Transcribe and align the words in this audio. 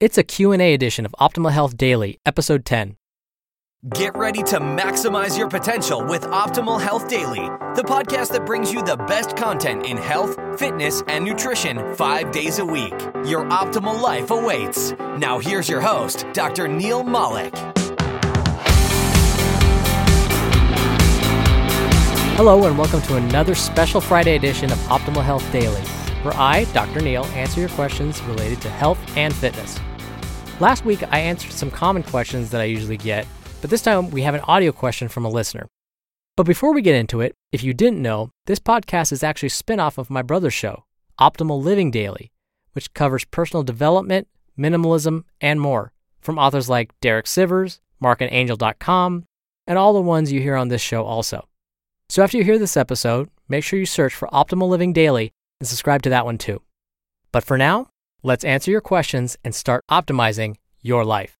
It's 0.00 0.16
a 0.16 0.22
Q&A 0.22 0.72
edition 0.72 1.04
of 1.04 1.14
Optimal 1.20 1.52
Health 1.52 1.76
Daily, 1.76 2.18
episode 2.24 2.64
10. 2.64 2.96
Get 3.90 4.16
ready 4.16 4.42
to 4.44 4.58
maximize 4.58 5.36
your 5.36 5.46
potential 5.46 6.02
with 6.02 6.22
Optimal 6.22 6.80
Health 6.80 7.06
Daily, 7.06 7.46
the 7.76 7.84
podcast 7.86 8.32
that 8.32 8.46
brings 8.46 8.72
you 8.72 8.82
the 8.82 8.96
best 8.96 9.36
content 9.36 9.84
in 9.84 9.98
health, 9.98 10.38
fitness, 10.58 11.02
and 11.06 11.22
nutrition 11.22 11.94
five 11.96 12.32
days 12.32 12.60
a 12.60 12.64
week. 12.64 12.94
Your 13.26 13.44
optimal 13.50 14.00
life 14.00 14.30
awaits. 14.30 14.92
Now, 15.18 15.38
here's 15.38 15.68
your 15.68 15.82
host, 15.82 16.24
Dr. 16.32 16.66
Neil 16.66 17.04
Malik. 17.04 17.52
Hello, 22.38 22.64
and 22.64 22.78
welcome 22.78 23.02
to 23.02 23.16
another 23.16 23.54
special 23.54 24.00
Friday 24.00 24.36
edition 24.36 24.72
of 24.72 24.78
Optimal 24.78 25.22
Health 25.22 25.52
Daily, 25.52 25.82
where 26.22 26.34
I, 26.38 26.64
Dr. 26.72 27.02
Neil, 27.02 27.26
answer 27.34 27.60
your 27.60 27.68
questions 27.68 28.22
related 28.22 28.62
to 28.62 28.70
health 28.70 28.98
and 29.14 29.34
fitness. 29.34 29.78
Last 30.60 30.84
week, 30.84 31.02
I 31.10 31.20
answered 31.20 31.52
some 31.52 31.70
common 31.70 32.02
questions 32.02 32.50
that 32.50 32.60
I 32.60 32.64
usually 32.64 32.98
get, 32.98 33.26
but 33.62 33.70
this 33.70 33.80
time 33.80 34.10
we 34.10 34.20
have 34.22 34.34
an 34.34 34.42
audio 34.42 34.72
question 34.72 35.08
from 35.08 35.24
a 35.24 35.30
listener. 35.30 35.66
But 36.36 36.44
before 36.44 36.74
we 36.74 36.82
get 36.82 36.96
into 36.96 37.22
it, 37.22 37.34
if 37.50 37.64
you 37.64 37.72
didn't 37.72 38.02
know, 38.02 38.28
this 38.44 38.58
podcast 38.58 39.10
is 39.10 39.22
actually 39.22 39.46
a 39.46 39.50
spin-off 39.50 39.96
of 39.96 40.10
my 40.10 40.20
brother's 40.20 40.52
show, 40.52 40.84
Optimal 41.18 41.62
Living 41.62 41.90
Daily, 41.90 42.30
which 42.74 42.92
covers 42.92 43.24
personal 43.24 43.62
development, 43.62 44.28
minimalism, 44.58 45.24
and 45.40 45.62
more 45.62 45.92
from 46.20 46.38
authors 46.38 46.68
like 46.68 46.92
Derek 47.00 47.24
Sivers, 47.24 47.80
marcandangel.com, 48.02 49.24
and 49.66 49.78
all 49.78 49.94
the 49.94 50.02
ones 50.02 50.30
you 50.30 50.42
hear 50.42 50.56
on 50.56 50.68
this 50.68 50.82
show 50.82 51.04
also. 51.04 51.48
So 52.10 52.22
after 52.22 52.36
you 52.36 52.44
hear 52.44 52.58
this 52.58 52.76
episode, 52.76 53.30
make 53.48 53.64
sure 53.64 53.78
you 53.78 53.86
search 53.86 54.14
for 54.14 54.28
Optimal 54.28 54.68
Living 54.68 54.92
Daily 54.92 55.32
and 55.58 55.66
subscribe 55.66 56.02
to 56.02 56.10
that 56.10 56.26
one 56.26 56.36
too. 56.36 56.60
But 57.32 57.44
for 57.44 57.56
now, 57.56 57.89
let's 58.22 58.44
answer 58.44 58.70
your 58.70 58.80
questions 58.80 59.36
and 59.44 59.54
start 59.54 59.84
optimizing 59.90 60.56
your 60.82 61.04
life. 61.04 61.36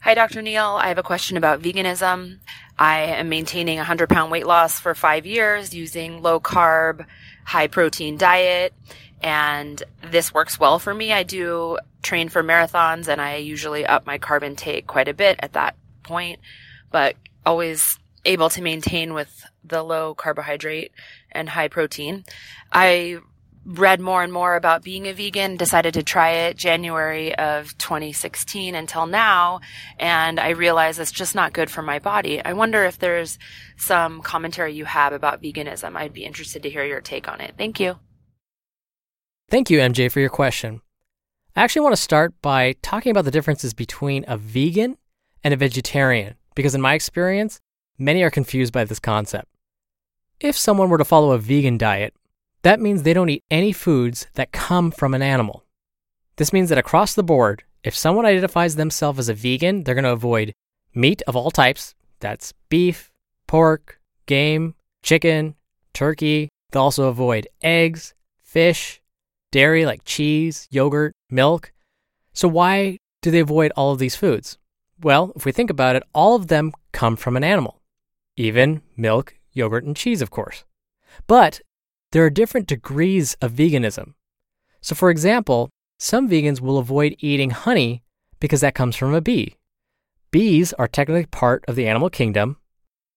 Hi, 0.00 0.14
Dr. 0.14 0.42
Neil. 0.42 0.78
I 0.80 0.88
have 0.88 0.98
a 0.98 1.04
question 1.04 1.36
about 1.36 1.62
veganism. 1.62 2.40
I 2.76 3.02
am 3.02 3.28
maintaining 3.28 3.78
a 3.78 3.86
100 3.86 4.08
pound 4.08 4.32
weight 4.32 4.46
loss 4.46 4.80
for 4.80 4.96
five 4.96 5.26
years 5.26 5.72
using 5.72 6.22
low 6.22 6.40
carb, 6.40 7.06
high 7.44 7.68
protein 7.68 8.16
diet. 8.16 8.74
And 9.22 9.80
this 10.10 10.34
works 10.34 10.58
well 10.58 10.80
for 10.80 10.92
me. 10.92 11.12
I 11.12 11.22
do 11.22 11.78
train 12.02 12.28
for 12.28 12.42
marathons 12.42 13.06
and 13.06 13.20
I 13.20 13.36
usually 13.36 13.86
up 13.86 14.04
my 14.04 14.18
carb 14.18 14.42
intake 14.42 14.88
quite 14.88 15.06
a 15.06 15.14
bit 15.14 15.38
at 15.40 15.52
that 15.52 15.76
point, 16.02 16.40
but 16.90 17.14
always 17.46 18.00
able 18.24 18.50
to 18.50 18.62
maintain 18.62 19.14
with 19.14 19.44
the 19.64 19.82
low 19.82 20.14
carbohydrate 20.14 20.90
and 21.34 21.48
high 21.48 21.68
protein. 21.68 22.24
I 22.72 23.18
read 23.64 24.00
more 24.00 24.22
and 24.24 24.32
more 24.32 24.56
about 24.56 24.82
being 24.82 25.06
a 25.06 25.12
vegan, 25.12 25.56
decided 25.56 25.94
to 25.94 26.02
try 26.02 26.30
it 26.30 26.56
January 26.56 27.34
of 27.36 27.76
2016 27.78 28.74
until 28.74 29.06
now, 29.06 29.60
and 29.98 30.40
I 30.40 30.50
realized 30.50 30.98
it's 30.98 31.12
just 31.12 31.34
not 31.34 31.52
good 31.52 31.70
for 31.70 31.82
my 31.82 31.98
body. 31.98 32.44
I 32.44 32.54
wonder 32.54 32.84
if 32.84 32.98
there's 32.98 33.38
some 33.76 34.20
commentary 34.22 34.74
you 34.74 34.84
have 34.84 35.12
about 35.12 35.40
veganism. 35.42 35.96
I'd 35.96 36.12
be 36.12 36.24
interested 36.24 36.62
to 36.64 36.70
hear 36.70 36.84
your 36.84 37.00
take 37.00 37.28
on 37.28 37.40
it. 37.40 37.54
Thank 37.56 37.78
you. 37.78 37.98
Thank 39.48 39.70
you, 39.70 39.78
MJ, 39.78 40.10
for 40.10 40.18
your 40.18 40.30
question. 40.30 40.80
I 41.54 41.62
actually 41.62 41.82
want 41.82 41.94
to 41.94 42.02
start 42.02 42.32
by 42.40 42.74
talking 42.82 43.10
about 43.10 43.26
the 43.26 43.30
differences 43.30 43.74
between 43.74 44.24
a 44.26 44.36
vegan 44.36 44.96
and 45.44 45.52
a 45.52 45.56
vegetarian, 45.56 46.34
because 46.54 46.74
in 46.74 46.80
my 46.80 46.94
experience, 46.94 47.60
many 47.98 48.22
are 48.22 48.30
confused 48.30 48.72
by 48.72 48.84
this 48.84 48.98
concept. 48.98 49.51
If 50.42 50.58
someone 50.58 50.88
were 50.88 50.98
to 50.98 51.04
follow 51.04 51.30
a 51.30 51.38
vegan 51.38 51.78
diet, 51.78 52.14
that 52.62 52.80
means 52.80 53.04
they 53.04 53.14
don't 53.14 53.28
eat 53.28 53.44
any 53.48 53.70
foods 53.70 54.26
that 54.34 54.50
come 54.50 54.90
from 54.90 55.14
an 55.14 55.22
animal. 55.22 55.64
This 56.34 56.52
means 56.52 56.68
that 56.68 56.78
across 56.78 57.14
the 57.14 57.22
board, 57.22 57.62
if 57.84 57.94
someone 57.96 58.26
identifies 58.26 58.74
themselves 58.74 59.20
as 59.20 59.28
a 59.28 59.34
vegan, 59.34 59.84
they're 59.84 59.94
going 59.94 60.02
to 60.02 60.10
avoid 60.10 60.52
meat 60.96 61.22
of 61.28 61.36
all 61.36 61.52
types. 61.52 61.94
That's 62.18 62.52
beef, 62.68 63.12
pork, 63.46 64.00
game, 64.26 64.74
chicken, 65.04 65.54
turkey. 65.92 66.48
They'll 66.72 66.82
also 66.82 67.06
avoid 67.06 67.46
eggs, 67.62 68.12
fish, 68.42 69.00
dairy 69.52 69.86
like 69.86 70.04
cheese, 70.04 70.66
yogurt, 70.72 71.12
milk. 71.30 71.72
So, 72.32 72.48
why 72.48 72.98
do 73.20 73.30
they 73.30 73.38
avoid 73.38 73.70
all 73.76 73.92
of 73.92 74.00
these 74.00 74.16
foods? 74.16 74.58
Well, 75.00 75.32
if 75.36 75.44
we 75.44 75.52
think 75.52 75.70
about 75.70 75.94
it, 75.94 76.02
all 76.12 76.34
of 76.34 76.48
them 76.48 76.72
come 76.90 77.14
from 77.14 77.36
an 77.36 77.44
animal. 77.44 77.80
Even 78.36 78.82
milk, 78.96 79.36
yogurt, 79.52 79.84
and 79.84 79.96
cheese, 79.96 80.22
of 80.22 80.30
course. 80.30 80.64
But 81.26 81.60
there 82.12 82.24
are 82.24 82.30
different 82.30 82.66
degrees 82.66 83.34
of 83.40 83.52
veganism. 83.52 84.14
So, 84.80 84.94
for 84.94 85.10
example, 85.10 85.70
some 85.98 86.28
vegans 86.28 86.60
will 86.60 86.78
avoid 86.78 87.16
eating 87.20 87.50
honey 87.50 88.02
because 88.40 88.60
that 88.60 88.74
comes 88.74 88.96
from 88.96 89.14
a 89.14 89.20
bee. 89.20 89.56
Bees 90.30 90.72
are 90.74 90.88
technically 90.88 91.26
part 91.26 91.64
of 91.68 91.76
the 91.76 91.86
animal 91.86 92.10
kingdom, 92.10 92.56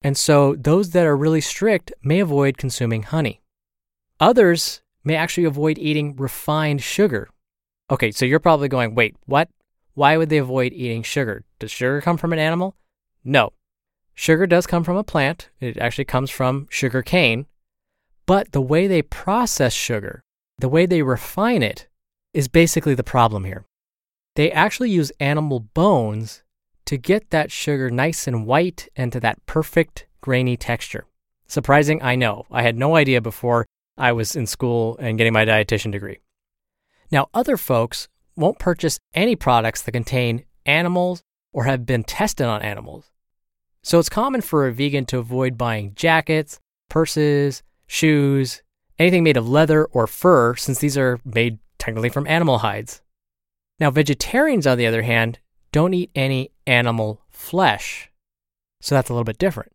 and 0.02 0.18
so 0.18 0.56
those 0.56 0.92
that 0.92 1.06
are 1.06 1.18
really 1.18 1.42
strict 1.42 1.92
may 2.04 2.20
avoid 2.20 2.58
consuming 2.58 3.04
honey. 3.04 3.42
Others 4.20 4.82
may 5.04 5.16
actually 5.16 5.46
avoid 5.46 5.78
eating 5.78 6.16
refined 6.16 6.84
sugar. 6.84 7.30
Okay, 7.90 8.12
so 8.12 8.26
you're 8.26 8.40
probably 8.40 8.68
going, 8.68 8.96
wait, 8.96 9.16
what? 9.26 9.50
Why 9.94 10.18
would 10.18 10.30
they 10.30 10.38
avoid 10.38 10.74
eating 10.74 11.04
sugar? 11.04 11.44
Does 11.60 11.72
sugar 11.72 12.02
come 12.02 12.18
from 12.18 12.34
an 12.34 12.40
animal? 12.40 12.76
No. 13.24 13.54
Sugar 14.16 14.48
does 14.48 14.66
come 14.66 14.84
from 14.84 14.98
a 14.98 15.04
plant. 15.04 15.50
It 15.60 15.78
actually 15.78 16.06
comes 16.06 16.32
from 16.32 16.68
sugar 16.70 17.02
cane. 17.02 17.46
But 18.26 18.54
the 18.54 18.62
way 18.62 18.88
they 18.88 19.02
process 19.02 19.74
sugar, 19.74 20.24
the 20.58 20.70
way 20.70 20.86
they 20.86 21.04
refine 21.04 21.62
it, 21.62 21.88
is 22.34 22.48
basically 22.48 22.96
the 22.96 23.04
problem 23.04 23.44
here. 23.44 23.66
They 24.36 24.52
actually 24.52 24.90
use 24.90 25.12
animal 25.20 25.60
bones 25.60 26.44
to 26.86 26.98
get 26.98 27.30
that 27.30 27.52
sugar 27.52 27.90
nice 27.90 28.28
and 28.28 28.46
white 28.46 28.90
and 28.96 29.12
to 29.12 29.20
that 29.20 29.46
perfect 29.46 30.08
grainy 30.22 30.58
texture. 30.58 31.06
Surprising, 31.48 32.02
I 32.02 32.16
know. 32.16 32.46
I 32.52 32.64
had 32.64 32.78
no 32.78 32.96
idea 32.96 33.22
before 33.22 33.66
I 33.98 34.12
was 34.12 34.36
in 34.36 34.48
school 34.48 34.98
and 35.00 35.18
getting 35.18 35.34
my 35.34 35.46
dietitian 35.46 35.92
degree. 35.92 36.20
Now, 37.12 37.28
other 37.34 37.58
folks 37.58 38.08
won't 38.36 38.60
purchase 38.60 38.98
any 39.14 39.36
products 39.36 39.82
that 39.82 39.92
contain 39.92 40.46
animals 40.66 41.22
or 41.54 41.66
have 41.66 41.86
been 41.86 42.04
tested 42.04 42.48
on 42.48 42.62
animals. 42.62 43.12
So 43.86 44.00
it's 44.00 44.10
common 44.10 44.42
for 44.42 44.66
a 44.66 44.74
vegan 44.74 45.06
to 45.06 45.20
avoid 45.20 45.60
buying 45.60 45.94
jackets, 45.94 46.60
purses, 46.90 47.62
shoes, 47.86 48.64
anything 48.98 49.24
made 49.24 49.38
of 49.38 49.48
leather 49.48 49.86
or 49.86 50.08
fur, 50.08 50.56
since 50.56 50.80
these 50.80 50.98
are 50.98 51.20
made 51.24 51.60
technically 51.78 52.10
from 52.10 52.26
animal 52.26 52.58
hides. 52.58 53.04
Now, 53.80 53.92
vegetarians, 53.92 54.66
on 54.66 54.80
the 54.80 54.88
other 54.88 55.04
hand, 55.04 55.38
don't 55.72 55.94
eat 55.94 56.10
any 56.16 56.50
animal 56.66 57.22
flesh. 57.30 58.10
So 58.82 58.96
that's 58.96 59.12
a 59.12 59.14
little 59.14 59.24
bit 59.24 59.38
different. 59.38 59.72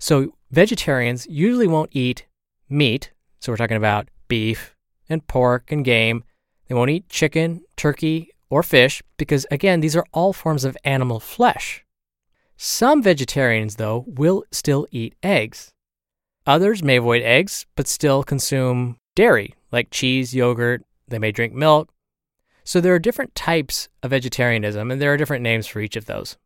So, 0.00 0.34
vegetarians 0.50 1.24
usually 1.28 1.68
won't 1.68 1.94
eat 1.94 2.26
meat. 2.68 3.12
So, 3.38 3.52
we're 3.52 3.56
talking 3.56 3.76
about 3.76 4.08
beef 4.26 4.74
and 5.08 5.24
pork 5.28 5.70
and 5.70 5.84
game. 5.84 6.24
They 6.66 6.74
won't 6.74 6.90
eat 6.90 7.08
chicken, 7.08 7.62
turkey, 7.76 8.30
or 8.50 8.64
fish 8.64 9.00
because, 9.16 9.46
again, 9.52 9.78
these 9.78 9.94
are 9.94 10.06
all 10.12 10.32
forms 10.32 10.64
of 10.64 10.76
animal 10.82 11.20
flesh. 11.20 11.84
Some 12.60 13.04
vegetarians, 13.04 13.76
though, 13.76 14.04
will 14.08 14.42
still 14.50 14.88
eat 14.90 15.14
eggs. 15.22 15.72
Others 16.44 16.82
may 16.82 16.96
avoid 16.96 17.22
eggs 17.22 17.66
but 17.76 17.86
still 17.86 18.24
consume 18.24 18.96
dairy, 19.14 19.54
like 19.70 19.92
cheese, 19.92 20.34
yogurt, 20.34 20.82
they 21.06 21.20
may 21.20 21.30
drink 21.30 21.54
milk. 21.54 21.92
So 22.64 22.80
there 22.80 22.92
are 22.96 22.98
different 22.98 23.36
types 23.36 23.88
of 24.02 24.10
vegetarianism, 24.10 24.90
and 24.90 25.00
there 25.00 25.12
are 25.12 25.16
different 25.16 25.44
names 25.44 25.68
for 25.68 25.78
each 25.78 25.94
of 25.94 26.06
those. 26.06 26.36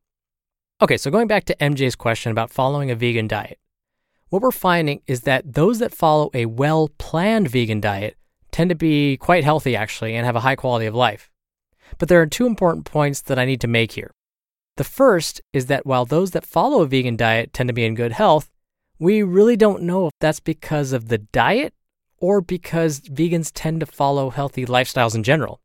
Okay, 0.83 0.99
so 0.99 1.11
going 1.11 1.29
back 1.29 1.47
to 1.47 1.57
MJ's 1.57 1.97
question 1.97 2.31
about 2.31 2.51
following 2.51 2.91
a 2.91 2.95
vegan 2.95 3.27
diet, 3.27 3.59
what 4.29 4.43
we're 4.43 4.51
finding 4.51 5.01
is 5.07 5.23
that 5.23 5.55
those 5.55 5.79
that 5.79 5.95
follow 5.95 6.29
a 6.35 6.45
well 6.45 6.91
planned 6.99 7.49
vegan 7.49 7.81
diet 7.81 8.19
tend 8.51 8.69
to 8.69 8.77
be 8.77 9.17
quite 9.17 9.45
healthy, 9.45 9.75
actually, 9.75 10.15
and 10.15 10.27
have 10.27 10.37
a 10.37 10.41
high 10.41 10.57
quality 10.57 10.85
of 10.85 10.95
life. 10.95 11.31
But 11.97 12.11
there 12.11 12.21
are 12.21 12.27
two 12.27 12.45
important 12.45 12.85
points 12.85 13.23
that 13.23 13.39
I 13.39 13.47
need 13.47 13.63
to 13.63 13.67
make 13.67 13.93
here. 13.93 14.13
The 14.77 14.85
first 14.85 15.41
is 15.53 15.67
that 15.67 15.85
while 15.85 16.05
those 16.05 16.31
that 16.31 16.47
follow 16.47 16.83
a 16.83 16.87
vegan 16.87 17.17
diet 17.17 17.53
tend 17.53 17.69
to 17.69 17.75
be 17.75 17.85
in 17.85 17.95
good 17.95 18.13
health, 18.13 18.51
we 18.99 19.23
really 19.23 19.57
don't 19.57 19.83
know 19.83 20.07
if 20.07 20.13
that's 20.21 20.41
because 20.41 20.93
of 20.93 21.09
the 21.09 21.19
diet 21.19 21.75
or 22.19 22.41
because 22.41 23.01
vegans 23.01 23.51
tend 23.53 23.81
to 23.81 23.87
follow 23.87 24.31
healthy 24.31 24.65
lifestyles 24.65 25.15
in 25.15 25.23
general. 25.23 25.61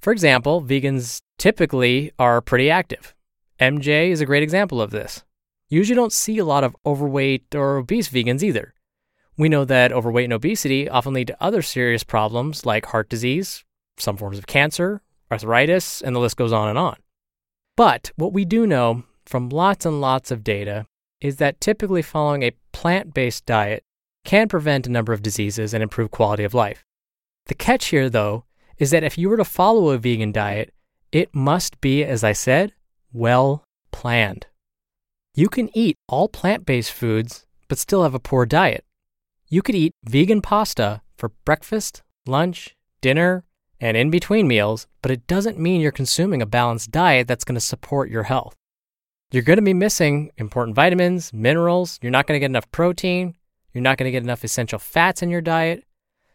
For 0.00 0.12
example, 0.12 0.62
vegans 0.62 1.22
typically 1.38 2.12
are 2.18 2.40
pretty 2.40 2.70
active. 2.70 3.14
MJ 3.60 4.10
is 4.10 4.20
a 4.20 4.26
great 4.26 4.42
example 4.42 4.82
of 4.82 4.90
this. 4.90 5.22
You 5.68 5.78
usually 5.78 5.96
don't 5.96 6.12
see 6.12 6.38
a 6.38 6.44
lot 6.44 6.64
of 6.64 6.76
overweight 6.84 7.54
or 7.54 7.76
obese 7.76 8.08
vegans 8.08 8.42
either. 8.42 8.74
We 9.36 9.48
know 9.48 9.64
that 9.64 9.92
overweight 9.92 10.24
and 10.24 10.32
obesity 10.32 10.88
often 10.88 11.14
lead 11.14 11.28
to 11.28 11.42
other 11.42 11.62
serious 11.62 12.02
problems 12.02 12.66
like 12.66 12.86
heart 12.86 13.08
disease, 13.08 13.64
some 13.96 14.16
forms 14.16 14.36
of 14.36 14.46
cancer, 14.46 15.00
arthritis, 15.30 16.02
and 16.02 16.14
the 16.14 16.20
list 16.20 16.36
goes 16.36 16.52
on 16.52 16.68
and 16.68 16.78
on. 16.78 16.96
But 17.80 18.12
what 18.16 18.34
we 18.34 18.44
do 18.44 18.66
know 18.66 19.04
from 19.24 19.48
lots 19.48 19.86
and 19.86 20.02
lots 20.02 20.30
of 20.30 20.44
data 20.44 20.84
is 21.22 21.36
that 21.36 21.62
typically 21.62 22.02
following 22.02 22.42
a 22.42 22.52
plant 22.72 23.14
based 23.14 23.46
diet 23.46 23.82
can 24.22 24.48
prevent 24.48 24.86
a 24.86 24.90
number 24.90 25.14
of 25.14 25.22
diseases 25.22 25.72
and 25.72 25.82
improve 25.82 26.10
quality 26.10 26.44
of 26.44 26.52
life. 26.52 26.84
The 27.46 27.54
catch 27.54 27.86
here, 27.86 28.10
though, 28.10 28.44
is 28.76 28.90
that 28.90 29.02
if 29.02 29.16
you 29.16 29.30
were 29.30 29.38
to 29.38 29.46
follow 29.46 29.88
a 29.88 29.96
vegan 29.96 30.30
diet, 30.30 30.74
it 31.10 31.34
must 31.34 31.80
be, 31.80 32.04
as 32.04 32.22
I 32.22 32.32
said, 32.32 32.74
well 33.14 33.64
planned. 33.92 34.48
You 35.34 35.48
can 35.48 35.74
eat 35.74 35.96
all 36.06 36.28
plant 36.28 36.66
based 36.66 36.92
foods, 36.92 37.46
but 37.66 37.78
still 37.78 38.02
have 38.02 38.14
a 38.14 38.20
poor 38.20 38.44
diet. 38.44 38.84
You 39.48 39.62
could 39.62 39.74
eat 39.74 39.94
vegan 40.04 40.42
pasta 40.42 41.00
for 41.16 41.30
breakfast, 41.46 42.02
lunch, 42.26 42.76
dinner, 43.00 43.44
and 43.80 43.96
in 43.96 44.10
between 44.10 44.46
meals, 44.46 44.86
but 45.02 45.10
it 45.10 45.26
doesn't 45.26 45.58
mean 45.58 45.80
you're 45.80 45.90
consuming 45.90 46.42
a 46.42 46.46
balanced 46.46 46.90
diet 46.90 47.26
that's 47.26 47.44
going 47.44 47.54
to 47.54 47.60
support 47.60 48.10
your 48.10 48.24
health. 48.24 48.54
You're 49.32 49.42
going 49.42 49.58
to 49.58 49.62
be 49.62 49.74
missing 49.74 50.30
important 50.36 50.74
vitamins, 50.74 51.32
minerals, 51.32 51.98
you're 52.02 52.10
not 52.10 52.26
going 52.26 52.36
to 52.36 52.40
get 52.40 52.50
enough 52.50 52.70
protein, 52.72 53.36
you're 53.72 53.82
not 53.82 53.96
going 53.96 54.06
to 54.06 54.12
get 54.12 54.22
enough 54.22 54.44
essential 54.44 54.78
fats 54.78 55.22
in 55.22 55.30
your 55.30 55.40
diet. 55.40 55.84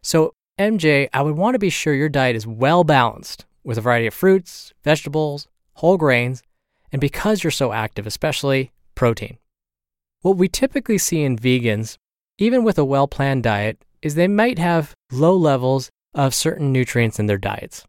So, 0.02 0.34
MJ, 0.60 1.10
I 1.14 1.22
would 1.22 1.36
want 1.36 1.56
to 1.56 1.60
be 1.60 1.70
sure 1.70 1.94
your 1.94 2.10
diet 2.10 2.36
is 2.36 2.48
well 2.48 2.84
balanced 2.86 3.46
with 3.64 3.78
a 3.78 3.82
variety 3.82 4.08
of 4.08 4.14
fruits, 4.14 4.74
vegetables, 4.84 5.48
whole 5.74 5.98
grains, 5.98 6.42
and 6.92 7.02
because 7.02 7.44
you're 7.44 7.52
so 7.52 7.74
active, 7.74 8.08
especially 8.08 8.72
protein. 8.96 9.38
What 10.22 10.38
we 10.38 10.48
typically 10.48 10.98
see 10.98 11.24
in 11.24 11.38
vegans, 11.38 11.98
even 12.38 12.64
with 12.64 12.80
a 12.80 12.86
well 12.86 13.08
planned 13.08 13.44
diet, 13.44 13.84
is 14.02 14.16
they 14.16 14.30
might 14.30 14.58
have 14.58 14.94
low 15.12 15.36
levels 15.36 15.90
of 16.16 16.34
certain 16.34 16.72
nutrients 16.72 17.20
in 17.20 17.28
their 17.28 17.38
diets. 17.38 17.86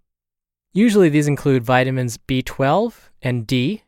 Usually, 0.73 1.08
these 1.08 1.28
include 1.28 1.64
vitamins 1.64 2.19
B12 2.19 2.93
and 3.23 3.46
D, 3.46 3.84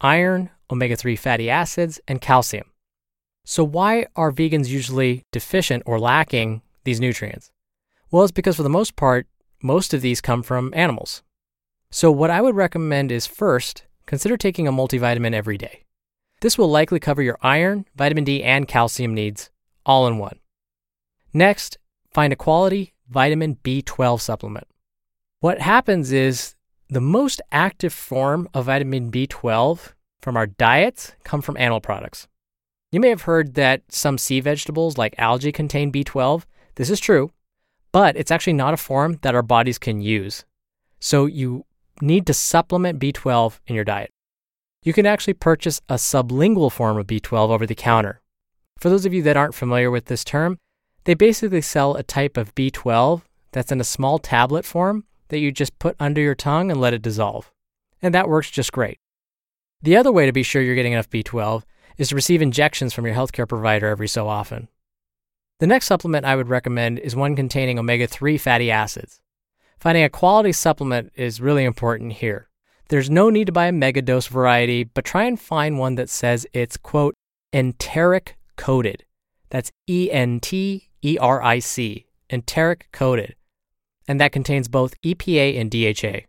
iron, 0.00 0.50
omega 0.70 0.96
3 0.96 1.14
fatty 1.14 1.48
acids, 1.48 2.00
and 2.08 2.20
calcium. 2.20 2.66
So, 3.44 3.62
why 3.62 4.06
are 4.16 4.32
vegans 4.32 4.68
usually 4.68 5.22
deficient 5.30 5.82
or 5.86 6.00
lacking 6.00 6.62
these 6.84 6.98
nutrients? 6.98 7.52
Well, 8.10 8.24
it's 8.24 8.32
because 8.32 8.56
for 8.56 8.62
the 8.62 8.68
most 8.68 8.96
part, 8.96 9.26
most 9.62 9.94
of 9.94 10.00
these 10.00 10.20
come 10.20 10.42
from 10.42 10.72
animals. 10.74 11.22
So, 11.90 12.10
what 12.10 12.30
I 12.30 12.40
would 12.40 12.56
recommend 12.56 13.12
is 13.12 13.26
first, 13.26 13.84
consider 14.06 14.36
taking 14.36 14.66
a 14.66 14.72
multivitamin 14.72 15.34
every 15.34 15.58
day. 15.58 15.84
This 16.40 16.58
will 16.58 16.68
likely 16.68 16.98
cover 16.98 17.22
your 17.22 17.38
iron, 17.42 17.84
vitamin 17.94 18.24
D, 18.24 18.42
and 18.42 18.66
calcium 18.66 19.14
needs 19.14 19.50
all 19.86 20.06
in 20.06 20.18
one. 20.18 20.38
Next, 21.32 21.78
find 22.10 22.32
a 22.32 22.36
quality 22.36 22.93
vitamin 23.08 23.56
B12 23.62 24.20
supplement. 24.20 24.66
What 25.40 25.60
happens 25.60 26.12
is 26.12 26.54
the 26.88 27.00
most 27.00 27.40
active 27.52 27.92
form 27.92 28.48
of 28.54 28.66
vitamin 28.66 29.10
B12 29.10 29.92
from 30.20 30.36
our 30.36 30.46
diets 30.46 31.12
come 31.24 31.42
from 31.42 31.56
animal 31.56 31.80
products. 31.80 32.28
You 32.92 33.00
may 33.00 33.08
have 33.08 33.22
heard 33.22 33.54
that 33.54 33.82
some 33.88 34.18
sea 34.18 34.40
vegetables 34.40 34.96
like 34.96 35.14
algae 35.18 35.52
contain 35.52 35.90
B12. 35.92 36.44
This 36.76 36.90
is 36.90 37.00
true, 37.00 37.30
but 37.92 38.16
it's 38.16 38.30
actually 38.30 38.52
not 38.52 38.74
a 38.74 38.78
form 38.78 39.18
that 39.22 39.34
our 39.34 39.42
bodies 39.42 39.78
can 39.78 40.00
use. 40.00 40.44
So 41.00 41.26
you 41.26 41.64
need 42.00 42.26
to 42.26 42.34
supplement 42.34 43.00
B12 43.00 43.58
in 43.66 43.74
your 43.74 43.84
diet. 43.84 44.10
You 44.82 44.92
can 44.92 45.06
actually 45.06 45.34
purchase 45.34 45.80
a 45.88 45.94
sublingual 45.94 46.70
form 46.70 46.96
of 46.98 47.06
B12 47.06 47.50
over 47.50 47.66
the 47.66 47.74
counter. 47.74 48.20
For 48.78 48.90
those 48.90 49.06
of 49.06 49.14
you 49.14 49.22
that 49.22 49.36
aren't 49.36 49.54
familiar 49.54 49.90
with 49.90 50.06
this 50.06 50.24
term, 50.24 50.58
they 51.04 51.14
basically 51.14 51.60
sell 51.60 51.94
a 51.94 52.02
type 52.02 52.36
of 52.36 52.54
B12 52.54 53.22
that's 53.52 53.72
in 53.72 53.80
a 53.80 53.84
small 53.84 54.18
tablet 54.18 54.64
form 54.64 55.04
that 55.28 55.38
you 55.38 55.52
just 55.52 55.78
put 55.78 55.96
under 56.00 56.20
your 56.20 56.34
tongue 56.34 56.70
and 56.70 56.80
let 56.80 56.94
it 56.94 57.02
dissolve. 57.02 57.52
And 58.02 58.14
that 58.14 58.28
works 58.28 58.50
just 58.50 58.72
great. 58.72 58.98
The 59.82 59.96
other 59.96 60.12
way 60.12 60.26
to 60.26 60.32
be 60.32 60.42
sure 60.42 60.62
you're 60.62 60.74
getting 60.74 60.92
enough 60.92 61.10
B12 61.10 61.62
is 61.98 62.08
to 62.08 62.14
receive 62.14 62.42
injections 62.42 62.92
from 62.92 63.06
your 63.06 63.14
healthcare 63.14 63.48
provider 63.48 63.88
every 63.88 64.08
so 64.08 64.28
often. 64.28 64.68
The 65.60 65.66
next 65.66 65.86
supplement 65.86 66.26
I 66.26 66.36
would 66.36 66.48
recommend 66.48 66.98
is 66.98 67.14
one 67.14 67.36
containing 67.36 67.78
omega 67.78 68.06
3 68.06 68.38
fatty 68.38 68.70
acids. 68.70 69.20
Finding 69.78 70.04
a 70.04 70.08
quality 70.08 70.52
supplement 70.52 71.12
is 71.14 71.40
really 71.40 71.64
important 71.64 72.14
here. 72.14 72.48
There's 72.88 73.10
no 73.10 73.30
need 73.30 73.46
to 73.46 73.52
buy 73.52 73.66
a 73.66 73.72
megadose 73.72 74.28
variety, 74.28 74.84
but 74.84 75.04
try 75.04 75.24
and 75.24 75.40
find 75.40 75.78
one 75.78 75.94
that 75.94 76.10
says 76.10 76.46
it's, 76.52 76.76
quote, 76.76 77.14
enteric 77.52 78.36
coated. 78.56 79.04
That's 79.50 79.70
E 79.88 80.10
N 80.10 80.40
T 80.40 80.88
E 81.04 81.18
R 81.18 81.42
I 81.42 81.58
C, 81.58 82.06
enteric 82.30 82.88
coated, 82.90 83.36
and 84.08 84.18
that 84.20 84.32
contains 84.32 84.68
both 84.68 85.00
EPA 85.02 85.60
and 85.60 85.70
DHA. 85.70 86.26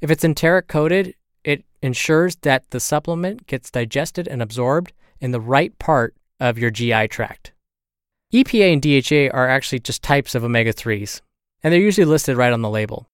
If 0.00 0.10
it's 0.10 0.24
enteric 0.24 0.66
coated, 0.66 1.14
it 1.44 1.64
ensures 1.80 2.36
that 2.36 2.70
the 2.70 2.80
supplement 2.80 3.46
gets 3.46 3.70
digested 3.70 4.26
and 4.26 4.42
absorbed 4.42 4.92
in 5.20 5.30
the 5.30 5.40
right 5.40 5.78
part 5.78 6.16
of 6.40 6.58
your 6.58 6.70
GI 6.70 7.08
tract. 7.08 7.52
EPA 8.32 8.72
and 8.72 8.82
DHA 8.82 9.36
are 9.36 9.48
actually 9.48 9.78
just 9.78 10.02
types 10.02 10.34
of 10.34 10.42
omega 10.42 10.72
3s, 10.72 11.20
and 11.62 11.72
they're 11.72 11.80
usually 11.80 12.04
listed 12.04 12.36
right 12.36 12.52
on 12.52 12.62
the 12.62 12.70
label. 12.70 13.08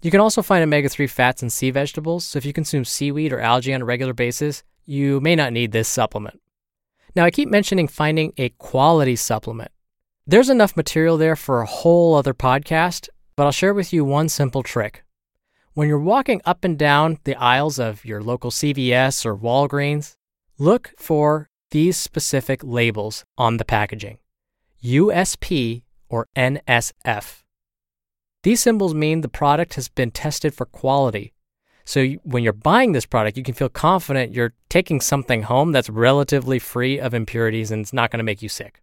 You 0.00 0.10
can 0.10 0.20
also 0.20 0.40
find 0.40 0.62
omega 0.62 0.88
3 0.88 1.06
fats 1.06 1.42
in 1.42 1.50
sea 1.50 1.70
vegetables, 1.70 2.24
so 2.24 2.38
if 2.38 2.46
you 2.46 2.54
consume 2.54 2.84
seaweed 2.84 3.32
or 3.32 3.40
algae 3.40 3.74
on 3.74 3.82
a 3.82 3.84
regular 3.84 4.14
basis, 4.14 4.62
you 4.86 5.20
may 5.20 5.36
not 5.36 5.52
need 5.52 5.72
this 5.72 5.88
supplement. 5.88 6.40
Now, 7.14 7.24
I 7.24 7.30
keep 7.30 7.50
mentioning 7.50 7.88
finding 7.88 8.32
a 8.38 8.48
quality 8.50 9.16
supplement. 9.16 9.70
There's 10.30 10.50
enough 10.50 10.76
material 10.76 11.16
there 11.16 11.36
for 11.36 11.62
a 11.62 11.66
whole 11.66 12.14
other 12.14 12.34
podcast, 12.34 13.08
but 13.34 13.44
I'll 13.44 13.50
share 13.50 13.72
with 13.72 13.94
you 13.94 14.04
one 14.04 14.28
simple 14.28 14.62
trick. 14.62 15.02
When 15.72 15.88
you're 15.88 15.98
walking 15.98 16.42
up 16.44 16.64
and 16.64 16.78
down 16.78 17.16
the 17.24 17.34
aisles 17.36 17.78
of 17.78 18.04
your 18.04 18.22
local 18.22 18.50
CVS 18.50 19.24
or 19.24 19.34
Walgreens, 19.34 20.16
look 20.58 20.90
for 20.98 21.48
these 21.70 21.96
specific 21.96 22.62
labels 22.62 23.24
on 23.38 23.56
the 23.56 23.64
packaging 23.64 24.18
USP 24.84 25.84
or 26.10 26.26
NSF. 26.36 27.42
These 28.42 28.60
symbols 28.60 28.92
mean 28.92 29.22
the 29.22 29.30
product 29.30 29.76
has 29.76 29.88
been 29.88 30.10
tested 30.10 30.52
for 30.52 30.66
quality. 30.66 31.32
So 31.86 32.00
you, 32.00 32.20
when 32.22 32.42
you're 32.42 32.52
buying 32.52 32.92
this 32.92 33.06
product, 33.06 33.38
you 33.38 33.42
can 33.42 33.54
feel 33.54 33.70
confident 33.70 34.34
you're 34.34 34.52
taking 34.68 35.00
something 35.00 35.44
home 35.44 35.72
that's 35.72 35.88
relatively 35.88 36.58
free 36.58 37.00
of 37.00 37.14
impurities 37.14 37.70
and 37.70 37.80
it's 37.80 37.94
not 37.94 38.10
going 38.10 38.18
to 38.18 38.24
make 38.24 38.42
you 38.42 38.50
sick. 38.50 38.82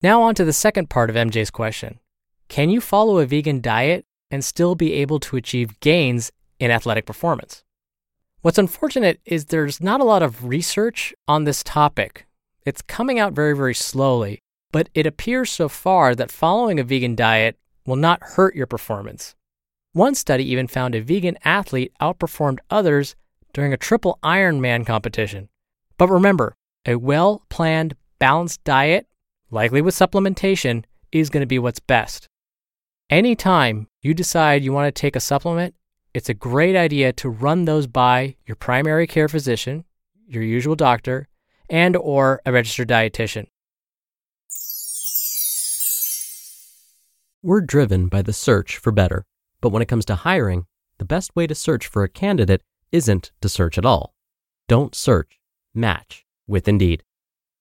Now, 0.00 0.22
on 0.22 0.36
to 0.36 0.44
the 0.44 0.52
second 0.52 0.88
part 0.88 1.10
of 1.10 1.16
MJ's 1.16 1.50
question 1.50 1.98
Can 2.48 2.70
you 2.70 2.80
follow 2.80 3.18
a 3.18 3.26
vegan 3.26 3.60
diet 3.60 4.04
and 4.30 4.44
still 4.44 4.76
be 4.76 4.92
able 4.92 5.18
to 5.20 5.36
achieve 5.36 5.80
gains 5.80 6.30
in 6.60 6.70
athletic 6.70 7.04
performance? 7.04 7.64
What's 8.40 8.58
unfortunate 8.58 9.20
is 9.24 9.46
there's 9.46 9.80
not 9.80 10.00
a 10.00 10.04
lot 10.04 10.22
of 10.22 10.44
research 10.44 11.12
on 11.26 11.42
this 11.42 11.64
topic. 11.64 12.26
It's 12.64 12.82
coming 12.82 13.18
out 13.18 13.32
very, 13.32 13.56
very 13.56 13.74
slowly, 13.74 14.38
but 14.70 14.88
it 14.94 15.06
appears 15.06 15.50
so 15.50 15.68
far 15.68 16.14
that 16.14 16.30
following 16.30 16.78
a 16.78 16.84
vegan 16.84 17.16
diet 17.16 17.58
will 17.84 17.96
not 17.96 18.22
hurt 18.22 18.54
your 18.54 18.68
performance. 18.68 19.34
One 19.94 20.14
study 20.14 20.48
even 20.48 20.68
found 20.68 20.94
a 20.94 21.00
vegan 21.00 21.38
athlete 21.44 21.92
outperformed 22.00 22.60
others 22.70 23.16
during 23.52 23.72
a 23.72 23.76
triple 23.76 24.20
Ironman 24.22 24.86
competition. 24.86 25.48
But 25.96 26.08
remember, 26.08 26.54
a 26.86 26.94
well 26.94 27.42
planned, 27.48 27.96
balanced 28.20 28.62
diet 28.62 29.07
likely 29.50 29.82
with 29.82 29.94
supplementation, 29.94 30.84
is 31.12 31.30
going 31.30 31.40
to 31.40 31.46
be 31.46 31.58
what's 31.58 31.80
best. 31.80 32.26
Anytime 33.10 33.88
you 34.02 34.14
decide 34.14 34.62
you 34.62 34.72
want 34.72 34.94
to 34.94 35.00
take 35.00 35.16
a 35.16 35.20
supplement, 35.20 35.74
it's 36.12 36.28
a 36.28 36.34
great 36.34 36.76
idea 36.76 37.12
to 37.14 37.28
run 37.28 37.64
those 37.64 37.86
by 37.86 38.36
your 38.46 38.56
primary 38.56 39.06
care 39.06 39.28
physician, 39.28 39.84
your 40.26 40.42
usual 40.42 40.74
doctor, 40.74 41.28
and 41.70 41.96
or 41.96 42.40
a 42.44 42.52
registered 42.52 42.88
dietitian. 42.88 43.46
We're 47.42 47.60
driven 47.60 48.08
by 48.08 48.22
the 48.22 48.32
search 48.32 48.78
for 48.78 48.90
better. 48.90 49.24
But 49.60 49.70
when 49.70 49.82
it 49.82 49.88
comes 49.88 50.04
to 50.06 50.14
hiring, 50.14 50.66
the 50.98 51.04
best 51.04 51.34
way 51.34 51.46
to 51.46 51.54
search 51.54 51.86
for 51.86 52.04
a 52.04 52.08
candidate 52.08 52.62
isn't 52.92 53.32
to 53.40 53.48
search 53.48 53.78
at 53.78 53.84
all. 53.84 54.14
Don't 54.68 54.94
search, 54.94 55.40
match 55.74 56.24
with 56.46 56.68
Indeed. 56.68 57.02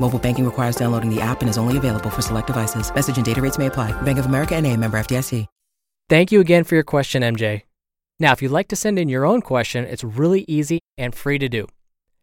Mobile 0.00 0.18
banking 0.18 0.44
requires 0.44 0.76
downloading 0.76 1.14
the 1.14 1.20
app 1.20 1.40
and 1.42 1.50
is 1.50 1.58
only 1.58 1.76
available 1.76 2.10
for 2.10 2.22
select 2.22 2.46
devices. 2.46 2.94
Message 2.94 3.16
and 3.18 3.26
data 3.26 3.42
rates 3.42 3.58
may 3.58 3.66
apply. 3.66 3.92
Bank 4.02 4.18
of 4.18 4.26
America 4.26 4.56
and 4.56 4.66
a 4.66 4.76
member 4.76 4.98
FDIC. 4.98 5.46
Thank 6.08 6.32
you 6.32 6.40
again 6.40 6.64
for 6.64 6.74
your 6.74 6.84
question, 6.84 7.22
MJ. 7.22 7.64
Now, 8.18 8.32
if 8.32 8.40
you'd 8.40 8.50
like 8.50 8.68
to 8.68 8.76
send 8.76 8.98
in 8.98 9.10
your 9.10 9.26
own 9.26 9.42
question, 9.42 9.84
it's 9.84 10.02
really 10.02 10.46
easy 10.48 10.80
and 10.96 11.14
free 11.14 11.38
to 11.38 11.50
do. 11.50 11.66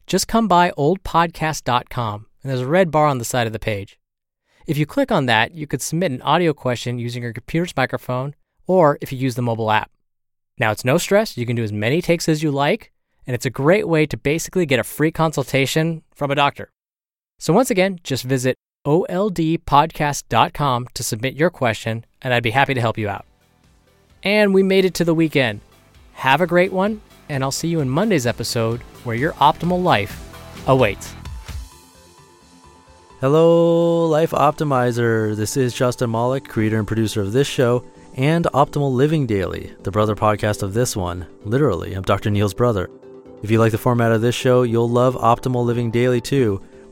Just 0.07 0.27
come 0.27 0.47
by 0.47 0.71
oldpodcast.com 0.71 2.25
and 2.41 2.49
there's 2.49 2.61
a 2.61 2.67
red 2.67 2.89
bar 2.89 3.05
on 3.05 3.19
the 3.19 3.25
side 3.25 3.45
of 3.45 3.53
the 3.53 3.59
page. 3.59 3.99
If 4.65 4.77
you 4.77 4.87
click 4.87 5.11
on 5.11 5.27
that, 5.27 5.53
you 5.53 5.67
could 5.67 5.83
submit 5.83 6.11
an 6.11 6.21
audio 6.23 6.51
question 6.51 6.97
using 6.97 7.21
your 7.21 7.31
computer's 7.31 7.77
microphone 7.77 8.33
or 8.65 8.97
if 9.01 9.11
you 9.11 9.19
use 9.19 9.35
the 9.35 9.43
mobile 9.43 9.69
app. 9.69 9.91
Now, 10.57 10.71
it's 10.71 10.83
no 10.83 10.97
stress. 10.97 11.37
You 11.37 11.45
can 11.45 11.55
do 11.55 11.63
as 11.63 11.71
many 11.71 12.01
takes 12.01 12.27
as 12.27 12.41
you 12.41 12.49
like, 12.49 12.91
and 13.27 13.35
it's 13.35 13.45
a 13.45 13.51
great 13.51 13.87
way 13.87 14.07
to 14.07 14.17
basically 14.17 14.65
get 14.65 14.79
a 14.79 14.83
free 14.83 15.11
consultation 15.11 16.01
from 16.15 16.31
a 16.31 16.35
doctor. 16.35 16.71
So, 17.37 17.53
once 17.53 17.69
again, 17.69 17.99
just 18.03 18.23
visit 18.23 18.55
oldpodcast.com 18.85 20.87
to 20.93 21.03
submit 21.03 21.35
your 21.35 21.49
question, 21.49 22.05
and 22.21 22.33
I'd 22.33 22.43
be 22.43 22.51
happy 22.51 22.73
to 22.73 22.81
help 22.81 22.97
you 22.97 23.09
out. 23.09 23.25
And 24.23 24.53
we 24.53 24.63
made 24.63 24.85
it 24.85 24.93
to 24.95 25.05
the 25.05 25.13
weekend. 25.13 25.61
Have 26.13 26.41
a 26.41 26.47
great 26.47 26.71
one, 26.71 27.01
and 27.29 27.43
I'll 27.43 27.51
see 27.51 27.67
you 27.67 27.81
in 27.81 27.89
Monday's 27.89 28.25
episode 28.25 28.81
where 29.03 29.15
your 29.15 29.33
optimal 29.33 29.83
life 29.83 30.21
awaits. 30.67 31.13
Hello, 33.19 34.07
Life 34.07 34.31
Optimizer. 34.31 35.35
This 35.35 35.57
is 35.57 35.73
Justin 35.73 36.11
Malik, 36.11 36.47
creator 36.47 36.77
and 36.77 36.87
producer 36.87 37.21
of 37.21 37.33
this 37.33 37.47
show 37.47 37.83
and 38.15 38.45
Optimal 38.53 38.93
Living 38.93 39.25
Daily, 39.25 39.73
the 39.83 39.91
brother 39.91 40.15
podcast 40.15 40.63
of 40.63 40.73
this 40.73 40.95
one. 40.95 41.25
Literally, 41.43 41.93
I'm 41.93 42.03
Dr. 42.03 42.29
Neil's 42.29 42.53
brother. 42.53 42.89
If 43.43 43.51
you 43.51 43.59
like 43.59 43.71
the 43.71 43.77
format 43.77 44.11
of 44.11 44.21
this 44.21 44.35
show, 44.35 44.63
you'll 44.63 44.89
love 44.89 45.15
Optimal 45.15 45.65
Living 45.65 45.91
Daily 45.91 46.21
too, 46.21 46.61